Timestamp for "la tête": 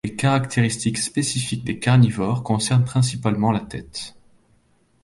3.51-4.15